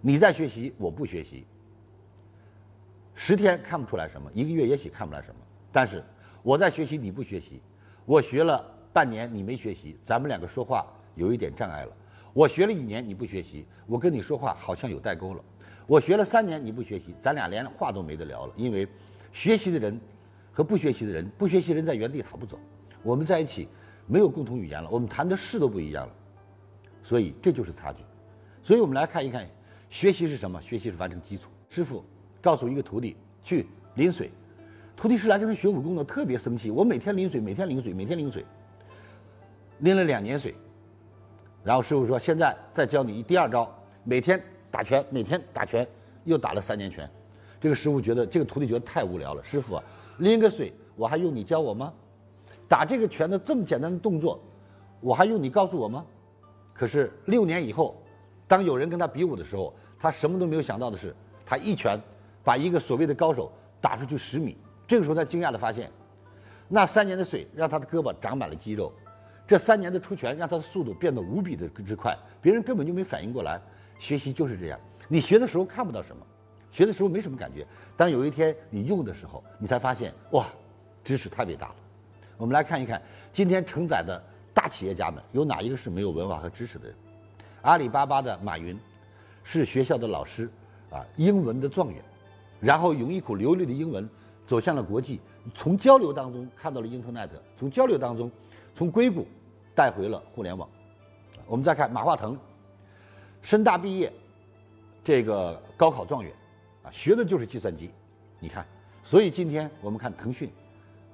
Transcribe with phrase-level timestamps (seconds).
[0.00, 1.44] 你在学习，我不学习。
[3.14, 5.40] 十天看不出来什么，一个月也许看不出来什么。
[5.72, 6.02] 但是
[6.42, 7.60] 我在学习，你不学习，
[8.04, 11.92] 我学了半年，你没学习，咱们两个说话有一点障碍了。
[12.32, 15.42] 我学了一年，你不学习，我跟你说话好像有代沟了。
[15.86, 18.52] 我学了三年，你不学习，咱俩连话都没得聊了。
[18.56, 18.86] 因为
[19.32, 20.00] 学习的人
[20.52, 22.56] 和不学习的人，不学习的人在原地踏不走。
[23.02, 23.68] 我们在一起
[24.06, 26.14] 没有共同语言了，我们谈的事都不一样了。
[27.02, 28.04] 所以这就是差距。
[28.62, 29.44] 所以我们来看一看，
[29.88, 30.60] 学习是什么？
[30.60, 31.48] 学习是完成基础。
[31.68, 32.04] 师傅。
[32.40, 34.30] 告诉一个徒弟去淋水，
[34.96, 36.70] 徒弟是来跟他学武功的，特别生气。
[36.70, 38.44] 我每天淋水，每天淋水，每天淋水，
[39.80, 40.54] 淋了两年水。
[41.64, 43.68] 然后师傅说：“现在再教你第二招，
[44.04, 44.40] 每天
[44.70, 45.86] 打拳，每天打拳，
[46.22, 47.10] 又打了三年拳。”
[47.60, 49.42] 这个师傅觉得，这个徒弟觉得太无聊了。
[49.42, 49.84] 师傅啊，
[50.18, 51.92] 淋个水，我还用你教我吗？
[52.68, 54.40] 打这个拳的这么简单的动作，
[55.00, 56.06] 我还用你告诉我吗？
[56.72, 58.00] 可是六年以后，
[58.48, 61.14] 当有人跟他比武的时候，他什么都没有想到的是，
[61.46, 61.96] 他一拳。
[62.44, 65.90] 把一个所谓的高手打出去十米，这个时候他惊讶地发现，
[66.66, 68.90] 那三年的水让他的胳膊长满了肌肉，
[69.46, 73.60] 这三年的出拳让他的速度变得无比的之快，别人根本就没反应过来。
[73.98, 76.26] 学习就是这样，你学的时候看不到什么，
[76.70, 77.66] 学的时候没什么感觉，
[77.98, 80.46] 当有一天你用的时候，你才发现哇，
[81.04, 81.74] 知识太伟大了。
[82.38, 84.18] 我们来看一看，今天承载的
[84.54, 86.96] 大企业家们有哪一个是没有文化和知识的人？
[87.68, 88.80] 阿里巴巴的马云，
[89.44, 90.48] 是学校的老师
[90.90, 92.02] 啊，英文的状元。
[92.60, 94.08] 然后用一口流利的英文
[94.46, 95.20] 走向了国际，
[95.52, 98.32] 从交流当中看到了 Internet，从交流当中，
[98.74, 99.26] 从硅谷
[99.74, 100.66] 带回了互联网。
[101.46, 102.38] 我们再看马化腾，
[103.42, 104.10] 深大毕业，
[105.04, 106.32] 这个高考状元，
[106.84, 107.90] 啊，学的就是计算机。
[108.40, 108.64] 你看，
[109.04, 110.50] 所以今天我们看腾讯，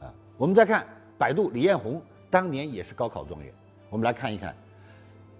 [0.00, 0.06] 啊，
[0.38, 0.86] 我们再看
[1.18, 3.52] 百度，李彦宏当年也是高考状元。
[3.90, 4.54] 我们来看一看，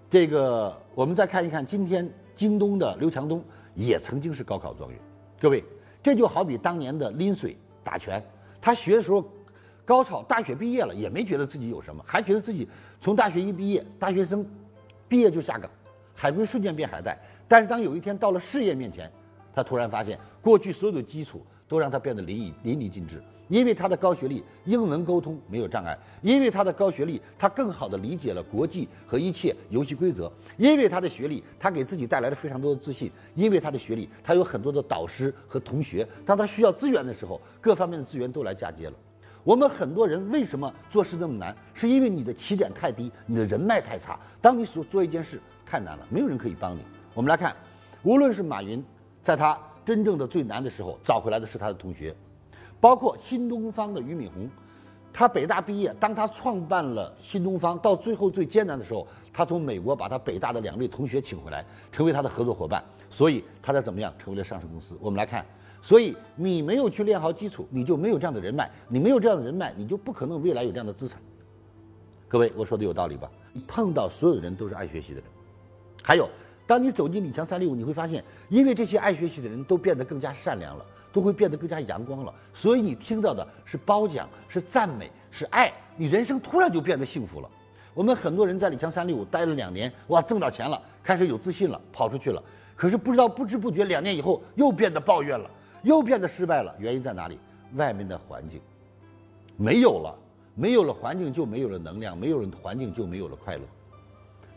[0.09, 4.99] 这个我们再看一看今天京东的刘强东也曾经是高考状元。
[5.39, 5.63] 各位。
[6.03, 8.23] 这就好比当年的拎水打拳，
[8.61, 9.27] 他学的时候，
[9.83, 12.69] 高考大学毕业了也没觉得自己有什么，还觉得自己
[13.01, 14.45] 从大学一毕业，大学生
[15.07, 15.67] 毕业就下岗，
[16.13, 17.17] 海归瞬间变海带。
[17.47, 19.11] 但是当有一天到了事业面前，
[19.55, 23.23] 他突然发现过去所有的基础都让他变得淋漓淋漓尽致。
[23.47, 30.27] 因为他的高学历，英文沟通没有障碍；因为他的高学历，他更好地理解了国际和一切游戏规则；
[30.57, 36.07] 因为他的学历，他给自己带来了非常多的自信；因为他的学历，他有很多的导师和同学。
[36.25, 38.93] 当他需要资源的时候，各方面的资源都来嫁接了。
[39.43, 41.55] 我们很多人为什么做事那么难？
[41.75, 44.19] 是因为你的起点太低，你的人脉太差。
[44.41, 46.81] 当你所做一件事太难了，没有人可以帮你。
[47.13, 47.55] 我们来看，
[48.01, 48.83] 无论是马云，
[49.25, 52.15] 在他真正的最难的时候，找回来的是他的同学。
[52.79, 54.47] 包括新东方的俞敏洪，
[55.11, 64.95] 他北大毕业，当他创办了新东方，到最后最艰难的时候，他从美国把他北大的两位同学请回来，成为他的合作伙伴，所以他才怎么样成为了上市公司。
[65.01, 65.43] 我们来看，
[65.81, 71.19] 所以你没有去练好基础，你就没有这样的人脉，你没有这样的人脉，你就不可能未来有这样的资产。
[72.27, 73.27] 各位，我说的有道理吧？
[73.65, 75.27] 碰到所有人都是爱学习的人，
[76.03, 76.29] 还有。
[76.67, 80.83] 当你走进李强三六五，你会发现，因为这些爱学习的人都变得更加善良了，
[81.13, 87.47] 都会变得更加阳光了，所以你听到的是褒奖，是赞美，是爱，你人生突然就变得幸福了。
[87.93, 92.41] 我们很多人在李强三六五待了两年，哇，挣到钱了，开始有自信了，跑出去了，
[92.75, 95.47] 可是不知道不知不觉两年以后又变得抱怨了，
[95.83, 96.73] 又变得失败了。
[96.79, 97.37] 原因在哪里？
[97.73, 98.59] 外面的环境
[99.55, 100.17] 没有了，
[100.55, 103.63] 没有了环境就没有了能量，没有了环境就没有了快乐。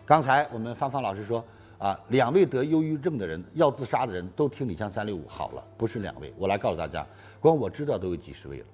[0.06, 1.44] 刚才我们芳芳老师说。
[1.78, 6.34] 啊，两位得忧郁症的人要自杀的人都听李强三六五好了，不是两位。
[6.36, 7.06] 我来告诉大家，
[7.38, 8.66] 光我知道都有几十位了。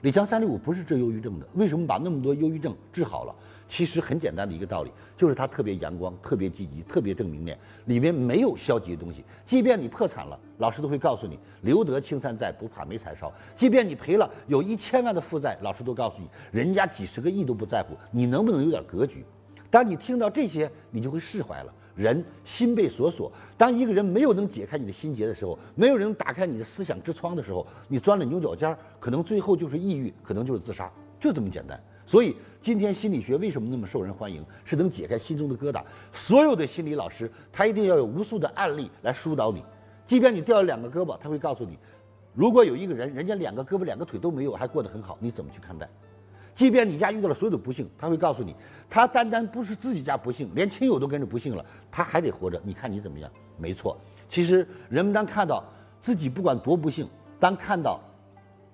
[0.00, 3.34] 李强三六五不是治忧郁症的，为什么把那么多忧郁症治好了？
[3.68, 9.22] 其实很简单的一个道理，就是他特别阳光、特别积极、特别正明面，里面没有消极的东西。
[9.44, 13.30] 即便你破产了，老师都会告诉你“留得青山在，不怕没柴烧”。
[13.54, 19.22] 即便你赔了有一千万的负债，老师都告诉你，人家几十个亿都不在乎，你能不能有点格局？
[19.70, 21.74] 当你听到这些，你就会释怀了。
[22.00, 30.90] 人心被锁锁，当一个人没有能解开你的心结的时候，没有人打开你的思想之窗的时候，你钻了牛角尖儿，可能最后就是抑郁，可能就是自杀，
[31.20, 31.78] 就这么简单。
[32.06, 34.42] 所以今天心理学为什么那么受人欢迎？
[34.64, 35.84] 是能解开心中的疙瘩。
[36.10, 39.62] 所有的心理老师，他一定要有无数的案例来疏导你。
[40.06, 41.78] 即便你掉了两个胳膊，他会告诉你，
[42.32, 45.86] 如果有一个人，人家两个胳膊两个腿都没有，还过得很好，你怎么去看待？
[46.54, 48.54] 即便你家遇到了所有的不幸，他会告诉你，
[48.88, 52.60] 他单单不是自己家不幸，连亲友都跟着不幸了，他还得活着。
[52.64, 53.30] 你看你怎么样？
[53.56, 53.98] 没错，
[54.28, 55.64] 其实人们当看到
[56.00, 57.08] 自己不管多不幸，
[57.38, 58.00] 当看到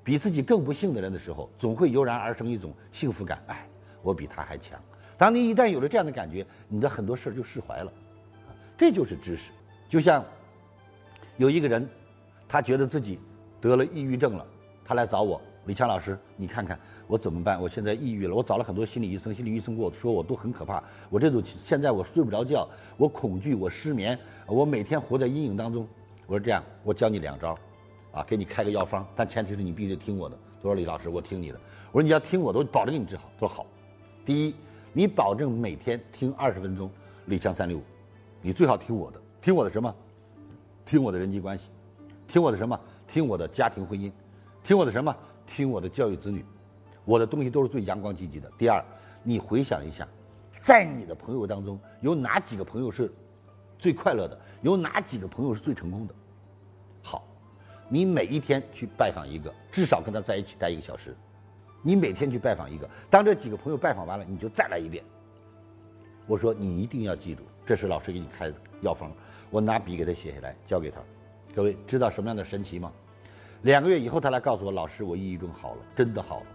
[0.02, 3.42] 比自己更不幸的人的时候，总会油然而生一种幸福感。
[3.46, 3.68] 哎，
[4.02, 4.80] 我比他还强。
[5.18, 7.92] 当你一旦有了这样的感觉，你的很多事儿就释怀了。
[8.76, 9.50] 这就是知识。
[9.88, 10.24] 就像
[11.36, 11.88] 有一个人，
[12.48, 13.18] 他觉得自己
[13.60, 14.46] 得了抑郁症了，
[14.84, 16.78] 他来找我，李强老师，你看看
[17.08, 17.60] 我怎么办？
[17.60, 24.16] 我现在抑郁了，我找了很多心理医生，心理医生跟我说我都很可怕，我这种现在我睡不着觉，我恐惧，我失眠，
[24.46, 25.86] 我每天活在阴影当中。
[26.26, 27.58] 我说这样，我教你两招，
[28.12, 30.38] 啊，给你开个药方，但前提是你必须得听我的。
[30.56, 31.60] 他说李老师，我听你的。
[31.90, 33.28] 我说你要听我的，我保证给你治好。
[33.34, 33.66] 他说好。
[34.24, 34.54] 第一，
[34.92, 36.88] 你保证每天听二十分钟
[37.26, 37.82] 李强三六五，
[38.40, 39.92] 你最好听我的，听我的什么？
[40.84, 41.70] 听我的人际关系，
[42.28, 42.78] 听我的什么？
[43.08, 44.12] 听我的家庭婚姻，
[44.66, 45.16] 听我的什么？
[45.46, 46.44] 听我的教育子女，
[47.04, 48.50] 我的东西都是最阳光积极的。
[48.58, 48.84] 第二，
[49.22, 50.08] 你回想一下，
[50.56, 53.12] 在你的朋友当中有哪几个朋友是
[53.78, 54.36] 最快乐的？
[54.62, 56.14] 有哪几个朋友是最成功的？
[57.00, 57.24] 好，
[57.88, 61.16] 你每一天去拜访一个，至少跟他在一起待一个小时。
[61.80, 65.04] 你每天去拜访一个，当这几个朋友拜访完了，你就再来一遍。
[66.26, 69.12] 我说你一定要记住，这是老师给你开的药方。
[69.48, 70.98] 我拿笔给他写下来，交给他。
[71.54, 72.92] 各位知道什么样的神奇吗？
[73.66, 76.46] 两个月以后，他来告诉我，老师，我抑郁症好了，真的好了。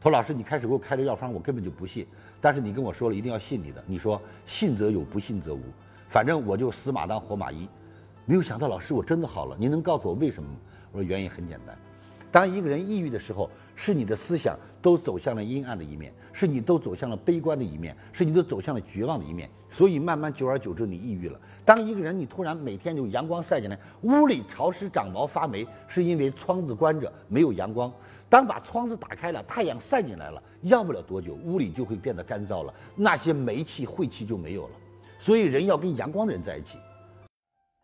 [0.00, 2.06] 他说：“老师，你开始给我开的药方，我根本就不信。
[2.40, 3.82] 但是你跟我说了，一定要信你的。
[3.88, 5.60] 你说信则有，不信则无。
[6.06, 7.68] 反正我就死马当活马医。
[8.24, 9.56] 没有想到，老师，我真的好了。
[9.58, 10.56] 您能告诉我为什么吗？
[10.92, 11.76] 我说原因很简单。”
[12.32, 21.38] 当一个人抑郁的时候，是你的思想都走向了阴暗的一面，是你都走向了悲观的一面，是你都走向了绝望的一面，所以慢慢久而久之，你抑郁了。
[21.62, 27.92] 当一个人你突然每天有阳光晒进来，屋里潮湿长毛发霉，是因为窗子关着没有阳光。
[28.30, 34.70] 当把窗子打开了，太阳晒进来了，要不了多久，屋里就会变得干燥了，那些霉气晦气就没有了。
[35.18, 36.78] 所以人要跟阳光的人在一起。